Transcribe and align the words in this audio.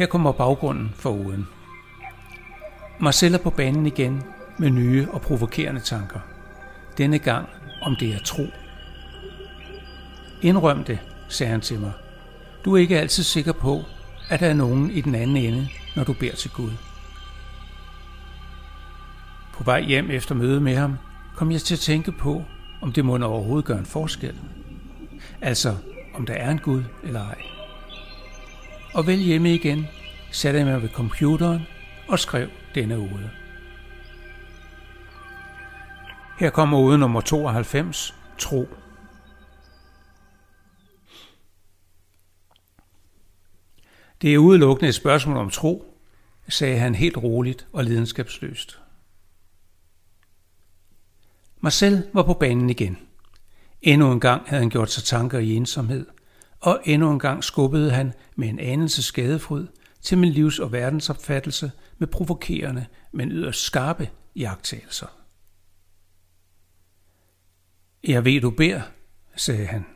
Her 0.00 0.06
kommer 0.06 0.32
baggrunden 0.32 0.90
for 0.94 1.10
ugen. 1.10 1.46
Marcel 3.00 3.34
er 3.34 3.38
på 3.38 3.50
banen 3.50 3.86
igen 3.86 4.22
med 4.58 4.70
nye 4.70 5.08
og 5.10 5.20
provokerende 5.20 5.80
tanker. 5.80 6.20
Denne 6.98 7.18
gang 7.18 7.48
om 7.82 7.96
det 7.96 8.14
er 8.14 8.18
tro. 8.18 8.42
Indrøm 10.42 10.84
det, 10.84 10.98
sagde 11.28 11.50
han 11.50 11.60
til 11.60 11.80
mig. 11.80 11.92
Du 12.64 12.74
er 12.74 12.78
ikke 12.78 13.00
altid 13.00 13.22
sikker 13.22 13.52
på, 13.52 13.82
at 14.30 14.40
der 14.40 14.46
er 14.46 14.54
nogen 14.54 14.90
i 14.90 15.00
den 15.00 15.14
anden 15.14 15.36
ende, 15.36 15.68
når 15.96 16.04
du 16.04 16.12
beder 16.12 16.34
til 16.34 16.50
Gud. 16.50 16.72
På 19.52 19.64
vej 19.64 19.80
hjem 19.80 20.10
efter 20.10 20.34
mødet 20.34 20.62
med 20.62 20.76
ham, 20.76 20.96
kom 21.36 21.52
jeg 21.52 21.60
til 21.60 21.74
at 21.74 21.80
tænke 21.80 22.12
på, 22.12 22.44
om 22.82 22.92
det 22.92 23.04
må 23.04 23.18
overhovedet 23.18 23.64
gøre 23.64 23.78
en 23.78 23.86
forskel. 23.86 24.34
Altså, 25.40 25.76
om 26.14 26.26
der 26.26 26.34
er 26.34 26.50
en 26.50 26.58
Gud 26.58 26.82
eller 27.02 27.20
ej. 27.20 27.59
Og 28.94 29.06
vel 29.06 29.18
hjemme 29.18 29.54
igen, 29.54 29.86
satte 30.30 30.58
jeg 30.58 30.66
mig 30.66 30.82
ved 30.82 30.88
computeren 30.88 31.62
og 32.08 32.18
skrev 32.18 32.48
denne 32.74 32.98
ude. 32.98 33.30
Her 36.38 36.50
kommer 36.50 36.78
ude 36.78 36.98
nummer 36.98 37.20
92, 37.20 38.14
tro. 38.38 38.68
Det 44.22 44.34
er 44.34 44.38
udelukkende 44.38 44.88
et 44.88 44.94
spørgsmål 44.94 45.36
om 45.36 45.50
tro, 45.50 45.96
sagde 46.48 46.78
han 46.78 46.94
helt 46.94 47.16
roligt 47.16 47.66
og 47.72 47.84
lidenskabsløst. 47.84 48.80
Marcel 51.60 52.06
var 52.12 52.22
på 52.22 52.34
banen 52.34 52.70
igen. 52.70 52.98
Endnu 53.82 54.12
en 54.12 54.20
gang 54.20 54.48
havde 54.48 54.62
han 54.62 54.70
gjort 54.70 54.90
sig 54.90 55.04
tanker 55.04 55.38
i 55.38 55.54
ensomhed, 55.54 56.06
og 56.60 56.80
endnu 56.84 57.12
en 57.12 57.18
gang 57.18 57.44
skubbede 57.44 57.90
han 57.90 58.12
med 58.36 58.48
en 58.48 58.58
anelse 58.58 59.02
skadefryd 59.02 59.66
til 60.00 60.18
min 60.18 60.32
livs- 60.32 60.58
og 60.58 60.72
verdensopfattelse 60.72 61.72
med 61.98 62.08
provokerende, 62.08 62.86
men 63.12 63.32
yderst 63.32 63.60
skarpe 63.60 64.10
jagttagelser. 64.36 65.06
Jeg 68.04 68.24
ved, 68.24 68.40
du 68.40 68.50
beder, 68.50 68.82
sagde 69.36 69.66
han. 69.66 69.86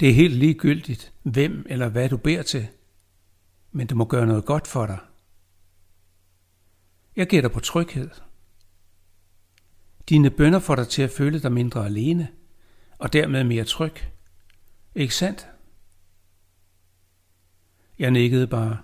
Det 0.00 0.08
er 0.08 0.14
helt 0.14 0.34
ligegyldigt, 0.34 1.12
hvem 1.22 1.66
eller 1.68 1.88
hvad 1.88 2.08
du 2.08 2.16
beder 2.16 2.42
til, 2.42 2.68
men 3.72 3.86
det 3.86 3.96
må 3.96 4.04
gøre 4.04 4.26
noget 4.26 4.44
godt 4.44 4.66
for 4.66 4.86
dig. 4.86 4.98
Jeg 7.16 7.26
gætter 7.26 7.50
på 7.50 7.60
tryghed. 7.60 8.10
Dine 10.08 10.30
bønder 10.30 10.58
får 10.58 10.74
dig 10.74 10.88
til 10.88 11.02
at 11.02 11.10
føle 11.10 11.42
dig 11.42 11.52
mindre 11.52 11.86
alene, 11.86 12.28
og 12.98 13.12
dermed 13.12 13.44
mere 13.44 13.64
tryg. 13.64 14.13
Ikke 14.94 15.14
sandt? 15.14 15.48
Jeg 17.98 18.10
nikkede 18.10 18.46
bare. 18.46 18.78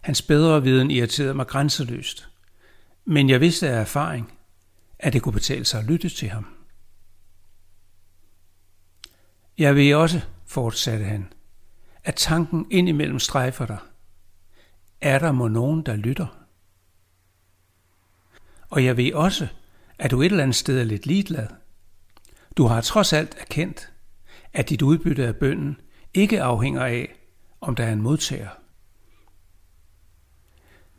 Hans 0.00 0.22
bedre 0.22 0.62
viden 0.62 0.90
irriterede 0.90 1.34
mig 1.34 1.46
grænseløst. 1.46 2.28
Men 3.04 3.30
jeg 3.30 3.40
vidste 3.40 3.68
af 3.68 3.80
erfaring, 3.80 4.38
at 4.98 5.12
det 5.12 5.22
kunne 5.22 5.32
betale 5.32 5.64
sig 5.64 5.80
at 5.80 5.86
lytte 5.86 6.08
til 6.08 6.28
ham. 6.28 6.46
Jeg 9.58 9.74
ved 9.74 9.94
også, 9.94 10.20
fortsatte 10.46 11.04
han, 11.04 11.32
at 12.04 12.14
tanken 12.14 12.66
indimellem 12.70 13.18
strejfer 13.18 13.66
dig. 13.66 13.78
Er 15.00 15.18
der 15.18 15.32
må 15.32 15.48
nogen, 15.48 15.82
der 15.82 15.96
lytter? 15.96 16.26
Og 18.70 18.84
jeg 18.84 18.96
ved 18.96 19.12
også, 19.12 19.48
at 19.98 20.10
du 20.10 20.22
et 20.22 20.26
eller 20.26 20.42
andet 20.42 20.56
sted 20.56 20.80
er 20.80 20.84
lidt 20.84 21.06
ligeglad. 21.06 21.48
Du 22.56 22.66
har 22.66 22.80
trods 22.80 23.12
alt 23.12 23.34
erkendt, 23.38 23.92
at 24.56 24.68
dit 24.68 24.82
udbytte 24.82 25.26
af 25.26 25.36
bønden 25.36 25.80
ikke 26.14 26.42
afhænger 26.42 26.84
af, 26.84 27.14
om 27.60 27.74
der 27.74 27.84
er 27.84 27.92
en 27.92 28.02
modtager. 28.02 28.48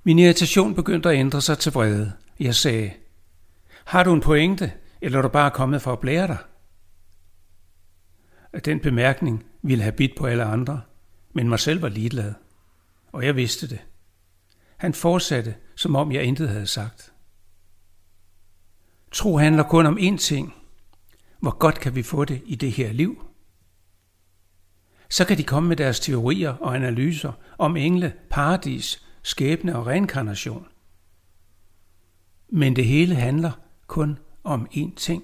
Min 0.04 0.20
irritation 0.20 0.76
begyndte 0.76 1.10
at 1.10 1.16
ændre 1.16 1.42
sig 1.42 1.58
til 1.58 1.72
vrede. 1.72 2.14
Jeg 2.40 2.56
sagde, 2.56 2.94
har 3.86 4.04
du 4.04 4.14
en 4.14 4.22
pointe, 4.22 4.74
eller 5.02 5.18
er 5.18 5.22
du 5.22 5.28
bare 5.28 5.52
kommet 5.52 5.82
for 5.82 5.94
at 5.94 6.00
blære 6.00 6.28
dig? 6.28 6.38
Den 8.66 8.80
bemærkning 8.80 9.46
ville 9.62 9.84
have 9.84 9.92
bidt 9.92 10.12
på 10.18 10.26
alle 10.26 10.44
andre, 10.44 10.82
men 11.34 11.50
mig 11.50 11.60
selv 11.60 11.82
var 11.82 11.90
ligeglad, 11.90 12.34
og 13.12 13.26
jeg 13.26 13.36
vidste 13.36 13.70
det. 13.70 13.80
Han 14.78 14.94
fortsatte, 14.94 15.56
som 15.76 15.96
om 15.96 16.12
jeg 16.12 16.24
intet 16.24 16.50
havde 16.50 16.68
sagt. 16.68 17.14
Tro 19.12 19.38
handler 19.38 19.64
kun 19.64 19.86
om 19.86 19.98
én 19.98 20.18
ting. 20.18 20.54
Hvor 21.40 21.58
godt 21.58 21.80
kan 21.80 21.96
vi 21.96 22.04
få 22.04 22.26
det 22.26 22.42
i 22.46 22.56
det 22.56 22.72
her 22.72 22.92
liv? 22.92 23.27
Så 25.10 25.26
kan 25.26 25.38
de 25.38 25.44
komme 25.44 25.70
med 25.70 25.78
deres 25.78 26.00
teorier 26.00 26.50
og 26.50 26.76
analyser 26.76 27.32
om 27.58 27.78
engle, 27.78 28.14
paradis, 28.30 29.04
skæbne 29.24 29.76
og 29.76 29.88
reinkarnation. 29.88 30.68
Men 32.50 32.76
det 32.76 32.86
hele 32.86 33.16
handler 33.16 33.52
kun 33.88 34.18
om 34.44 34.68
én 34.74 34.96
ting. 34.96 35.24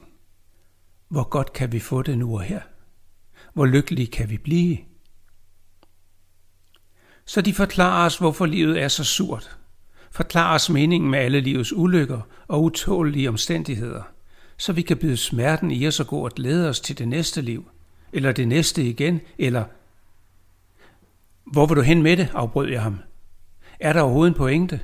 Hvor 1.07 1.23
godt 1.23 1.53
kan 1.53 1.71
vi 1.71 1.79
få 1.79 2.01
det 2.01 2.17
nu 2.17 2.33
og 2.33 2.41
her? 2.41 2.61
Hvor 3.53 3.65
lykkelige 3.65 4.07
kan 4.07 4.29
vi 4.29 4.37
blive? 4.37 4.77
Så 7.25 7.41
de 7.41 7.53
forklarer 7.53 8.05
os, 8.05 8.17
hvorfor 8.17 8.45
livet 8.45 8.81
er 8.81 8.87
så 8.87 9.03
surt. 9.03 9.57
Forklarer 10.11 10.55
os 10.55 10.69
meningen 10.69 11.11
med 11.11 11.19
alle 11.19 11.41
livets 11.41 11.73
ulykker 11.73 12.21
og 12.47 12.63
utålige 12.63 13.29
omstændigheder, 13.29 14.03
så 14.57 14.73
vi 14.73 14.81
kan 14.81 14.97
byde 14.97 15.17
smerten 15.17 15.71
i 15.71 15.87
os 15.87 15.99
og 15.99 16.07
gå 16.07 16.25
og 16.25 16.31
glæde 16.31 16.69
os 16.69 16.79
til 16.79 16.97
det 16.97 17.07
næste 17.07 17.41
liv, 17.41 17.69
eller 18.13 18.31
det 18.31 18.47
næste 18.47 18.83
igen, 18.83 19.21
eller... 19.37 19.65
Hvor 21.51 21.65
vil 21.65 21.77
du 21.77 21.81
hen 21.81 22.03
med 22.03 22.17
det, 22.17 22.29
afbrød 22.33 22.69
jeg 22.69 22.83
ham. 22.83 22.99
Er 23.79 23.93
der 23.93 24.01
overhovedet 24.01 24.31
en 24.31 24.37
pointe? 24.37 24.79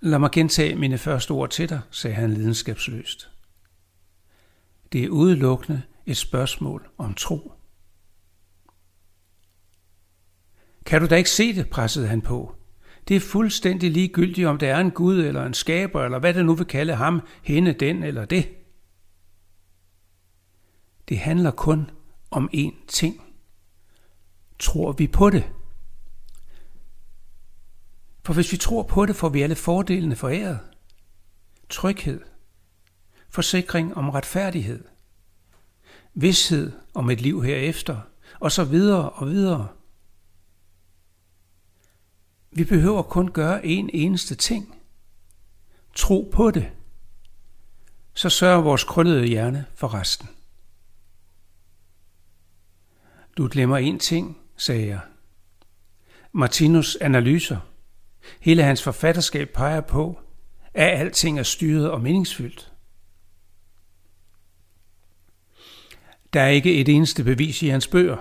Lad 0.00 0.18
mig 0.18 0.30
gentage 0.30 0.74
mine 0.74 0.98
første 0.98 1.30
ord 1.30 1.50
til 1.50 1.68
dig, 1.68 1.80
sagde 1.90 2.16
han 2.16 2.34
lidenskabsløst. 2.34 3.30
Det 4.92 5.04
er 5.04 5.08
udelukkende 5.08 5.82
et 6.06 6.16
spørgsmål 6.16 6.88
om 6.98 7.14
tro. 7.14 7.52
Kan 10.86 11.00
du 11.00 11.06
da 11.06 11.16
ikke 11.16 11.30
se 11.30 11.54
det, 11.54 11.70
pressede 11.70 12.08
han 12.08 12.20
på. 12.20 12.54
Det 13.08 13.16
er 13.16 13.20
fuldstændig 13.20 13.90
ligegyldigt, 13.90 14.46
om 14.46 14.58
der 14.58 14.74
er 14.74 14.80
en 14.80 14.90
Gud 14.90 15.18
eller 15.18 15.46
en 15.46 15.54
skaber, 15.54 16.04
eller 16.04 16.18
hvad 16.18 16.34
det 16.34 16.46
nu 16.46 16.54
vil 16.54 16.66
kalde 16.66 16.94
ham, 16.94 17.20
hende, 17.42 17.72
den 17.72 18.02
eller 18.02 18.24
det. 18.24 18.57
Det 21.08 21.18
handler 21.18 21.50
kun 21.50 21.90
om 22.30 22.50
én 22.54 22.86
ting. 22.88 23.22
Tror 24.58 24.92
vi 24.92 25.06
på 25.06 25.30
det? 25.30 25.52
For 28.24 28.34
hvis 28.34 28.52
vi 28.52 28.56
tror 28.56 28.82
på 28.82 29.06
det, 29.06 29.16
får 29.16 29.28
vi 29.28 29.42
alle 29.42 29.54
fordelene 29.54 30.16
foræret. 30.16 30.60
Tryghed, 31.68 32.20
forsikring 33.28 33.96
om 33.96 34.08
retfærdighed, 34.08 34.84
vidshed 36.14 36.72
om 36.94 37.10
et 37.10 37.20
liv 37.20 37.42
herefter, 37.42 38.00
og 38.40 38.52
så 38.52 38.64
videre 38.64 39.10
og 39.10 39.28
videre. 39.28 39.68
Vi 42.50 42.64
behøver 42.64 43.02
kun 43.02 43.28
gøre 43.28 43.66
en 43.66 43.90
eneste 43.92 44.34
ting. 44.34 44.74
Tro 45.94 46.30
på 46.32 46.50
det. 46.50 46.70
Så 48.14 48.30
sørger 48.30 48.62
vores 48.62 48.84
krøllede 48.84 49.26
hjerne 49.26 49.66
for 49.74 49.94
resten. 49.94 50.28
Du 53.38 53.48
glemmer 53.48 53.76
en 53.76 53.98
ting, 53.98 54.38
sagde 54.56 54.86
jeg. 54.86 55.00
Martinus 56.32 56.96
analyser, 56.96 57.58
hele 58.40 58.62
hans 58.62 58.82
forfatterskab 58.82 59.48
peger 59.54 59.80
på, 59.80 60.20
at 60.74 61.00
alting 61.00 61.38
er 61.38 61.42
styret 61.42 61.90
og 61.90 62.00
meningsfyldt. 62.00 62.72
Der 66.32 66.40
er 66.40 66.48
ikke 66.48 66.74
et 66.74 66.88
eneste 66.88 67.24
bevis 67.24 67.62
i 67.62 67.68
hans 67.68 67.86
bøger. 67.86 68.16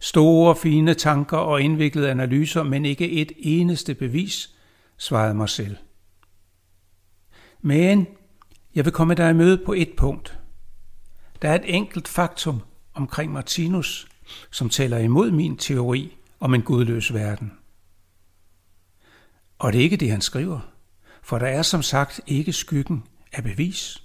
Store, 0.00 0.56
fine 0.56 0.94
tanker 0.94 1.36
og 1.36 1.62
indviklede 1.62 2.10
analyser, 2.10 2.62
men 2.62 2.84
ikke 2.84 3.10
et 3.10 3.32
eneste 3.36 3.94
bevis, 3.94 4.54
svarede 4.96 5.34
Marcel. 5.34 5.78
Men 7.60 8.06
jeg 8.74 8.84
vil 8.84 8.92
komme 8.92 9.14
dig 9.14 9.30
i 9.30 9.34
møde 9.34 9.62
på 9.64 9.72
et 9.72 9.92
punkt. 9.96 10.38
Der 11.42 11.50
er 11.50 11.54
et 11.54 11.74
enkelt 11.74 12.08
faktum 12.08 12.60
omkring 12.94 13.32
Martinus, 13.32 14.08
som 14.50 14.68
taler 14.68 14.98
imod 14.98 15.30
min 15.30 15.56
teori 15.56 16.16
om 16.40 16.54
en 16.54 16.62
gudløs 16.62 17.14
verden. 17.14 17.52
Og 19.58 19.72
det 19.72 19.78
er 19.78 19.82
ikke 19.82 19.96
det, 19.96 20.10
han 20.10 20.20
skriver, 20.20 20.60
for 21.22 21.38
der 21.38 21.46
er 21.46 21.62
som 21.62 21.82
sagt 21.82 22.20
ikke 22.26 22.52
skyggen 22.52 23.04
af 23.32 23.42
bevis. 23.42 24.02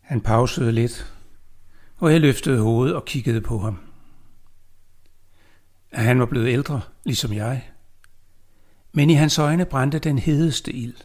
Han 0.00 0.20
pausede 0.20 0.72
lidt, 0.72 1.14
og 1.96 2.12
jeg 2.12 2.20
løftede 2.20 2.60
hovedet 2.60 2.94
og 2.94 3.04
kiggede 3.04 3.40
på 3.40 3.58
ham. 3.58 3.78
Han 5.92 6.20
var 6.20 6.26
blevet 6.26 6.48
ældre, 6.48 6.80
ligesom 7.04 7.32
jeg. 7.32 7.70
Men 8.92 9.10
i 9.10 9.14
hans 9.14 9.38
øjne 9.38 9.64
brændte 9.64 9.98
den 9.98 10.18
hedeste 10.18 10.72
ild. 10.72 10.96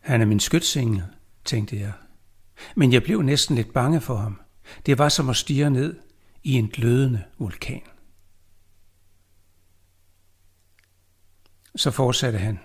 Han 0.00 0.20
er 0.20 0.24
min 0.24 0.40
skytsengel, 0.40 1.02
tænkte 1.44 1.80
jeg. 1.80 1.92
Men 2.76 2.92
jeg 2.92 3.02
blev 3.02 3.22
næsten 3.22 3.56
lidt 3.56 3.72
bange 3.72 4.00
for 4.00 4.16
ham. 4.16 4.40
Det 4.86 4.98
var 4.98 5.08
som 5.08 5.28
at 5.28 5.36
stige 5.36 5.70
ned 5.70 5.96
i 6.42 6.52
en 6.52 6.68
glødende 6.68 7.22
vulkan. 7.38 7.82
Så 11.76 11.90
fortsatte 11.90 12.38
han. 12.38 12.58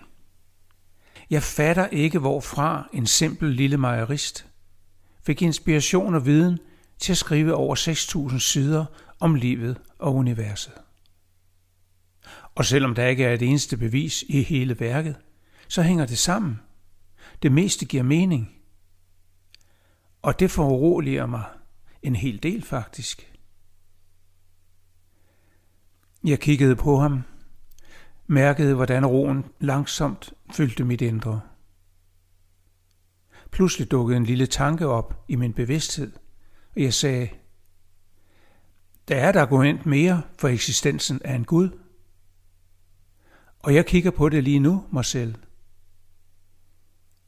Jeg 1.30 1.42
fatter 1.42 1.86
ikke, 1.86 2.18
hvorfra 2.18 2.88
en 2.92 3.06
simpel 3.06 3.48
lille 3.48 3.76
mejerist 3.76 4.46
fik 5.26 5.42
inspiration 5.42 6.14
og 6.14 6.26
viden 6.26 6.58
til 6.98 7.12
at 7.12 7.18
skrive 7.18 7.54
over 7.54 7.76
6.000 8.30 8.38
sider 8.38 8.84
om 9.20 9.34
livet 9.34 9.80
og 9.98 10.14
universet. 10.14 10.72
Og 12.54 12.64
selvom 12.64 12.94
der 12.94 13.06
ikke 13.06 13.24
er 13.24 13.34
et 13.34 13.42
eneste 13.42 13.76
bevis 13.76 14.24
i 14.28 14.42
hele 14.42 14.80
værket, 14.80 15.16
så 15.68 15.82
hænger 15.82 16.06
det 16.06 16.18
sammen. 16.18 16.60
Det 17.42 17.52
meste 17.52 17.84
giver 17.84 18.02
mening. 18.02 18.59
Og 20.22 20.40
det 20.40 20.50
foruroliger 20.50 21.26
mig 21.26 21.44
en 22.02 22.16
hel 22.16 22.42
del 22.42 22.62
faktisk. 22.62 23.32
Jeg 26.24 26.40
kiggede 26.40 26.76
på 26.76 26.96
ham, 26.96 27.22
mærkede 28.26 28.74
hvordan 28.74 29.06
roen 29.06 29.44
langsomt 29.58 30.32
fyldte 30.52 30.84
mit 30.84 31.00
indre. 31.00 31.40
Pludselig 33.50 33.90
dukkede 33.90 34.16
en 34.16 34.24
lille 34.24 34.46
tanke 34.46 34.86
op 34.86 35.24
i 35.28 35.36
min 35.36 35.52
bevidsthed, 35.52 36.12
og 36.76 36.82
jeg 36.82 36.94
sagde, 36.94 37.28
der 39.08 39.16
er 39.16 39.28
et 39.28 39.36
argument 39.36 39.86
mere 39.86 40.22
for 40.38 40.48
eksistensen 40.48 41.20
af 41.24 41.34
en 41.34 41.44
Gud. 41.44 41.78
Og 43.58 43.74
jeg 43.74 43.86
kigger 43.86 44.10
på 44.10 44.28
det 44.28 44.44
lige 44.44 44.60
nu, 44.60 44.84
Marcel. 44.92 45.36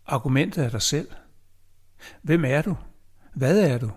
Argumentet 0.07 0.65
er 0.65 0.71
dig 0.71 0.83
selv. 0.83 1.09
Hvem 2.23 2.45
er 2.45 2.63
du? 2.63 2.77
Hvad 3.35 3.61
er 3.61 3.79
du? 3.79 3.91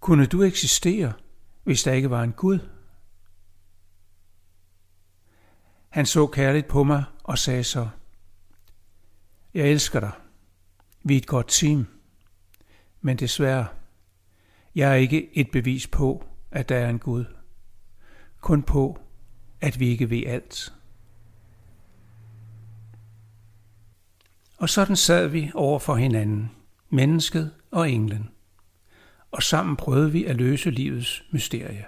Kunne 0.00 0.26
du 0.26 0.42
eksistere, 0.42 1.12
hvis 1.64 1.82
der 1.82 1.92
ikke 1.92 2.10
var 2.10 2.22
en 2.22 2.32
Gud? 2.32 2.58
Han 5.88 6.06
så 6.06 6.26
kærligt 6.26 6.68
på 6.68 6.84
mig 6.84 7.04
og 7.24 7.38
sagde 7.38 7.64
så, 7.64 7.88
Jeg 9.54 9.68
elsker 9.68 10.00
dig. 10.00 10.12
Vi 11.04 11.14
er 11.14 11.18
et 11.18 11.26
godt 11.26 11.48
team. 11.48 11.86
Men 13.00 13.16
desværre, 13.16 13.66
jeg 14.74 14.90
er 14.90 14.94
ikke 14.94 15.38
et 15.38 15.50
bevis 15.50 15.86
på, 15.86 16.24
at 16.50 16.68
der 16.68 16.76
er 16.76 16.88
en 16.88 16.98
Gud. 16.98 17.24
Kun 18.40 18.62
på, 18.62 19.00
at 19.60 19.80
vi 19.80 19.88
ikke 19.88 20.10
ved 20.10 20.26
alt. 20.26 20.74
Og 24.58 24.68
sådan 24.68 24.96
sad 24.96 25.26
vi 25.26 25.50
over 25.54 25.78
for 25.78 25.96
hinanden, 25.96 26.50
mennesket 26.90 27.52
og 27.70 27.90
englen. 27.90 28.30
Og 29.30 29.42
sammen 29.42 29.76
prøvede 29.76 30.12
vi 30.12 30.24
at 30.24 30.36
løse 30.36 30.70
livets 30.70 31.24
mysterie. 31.32 31.84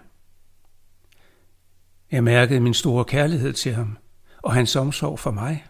Jeg 2.10 2.24
mærkede 2.24 2.60
min 2.60 2.74
store 2.74 3.04
kærlighed 3.04 3.52
til 3.52 3.74
ham 3.74 3.98
og 4.38 4.54
hans 4.54 4.76
omsorg 4.76 5.18
for 5.18 5.30
mig. 5.30 5.66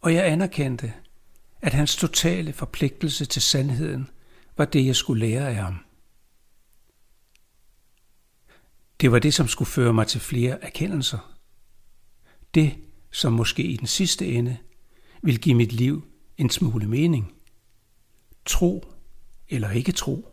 Og 0.00 0.14
jeg 0.14 0.26
anerkendte, 0.26 0.92
at 1.60 1.72
hans 1.72 1.96
totale 1.96 2.52
forpligtelse 2.52 3.24
til 3.24 3.42
sandheden 3.42 4.08
var 4.56 4.64
det, 4.64 4.86
jeg 4.86 4.96
skulle 4.96 5.26
lære 5.26 5.48
af 5.48 5.54
ham. 5.54 5.84
Det 9.00 9.12
var 9.12 9.18
det, 9.18 9.34
som 9.34 9.48
skulle 9.48 9.68
føre 9.68 9.92
mig 9.92 10.06
til 10.06 10.20
flere 10.20 10.64
erkendelser. 10.64 11.36
Det, 12.54 12.74
som 13.10 13.32
måske 13.32 13.62
i 13.62 13.76
den 13.76 13.86
sidste 13.86 14.26
ende 14.26 14.56
vil 15.22 15.40
give 15.40 15.54
mit 15.54 15.72
liv 15.72 16.04
en 16.36 16.50
smule 16.50 16.88
mening. 16.88 17.32
Tro 18.44 18.84
eller 19.48 19.70
ikke 19.70 19.92
tro. 19.92 20.29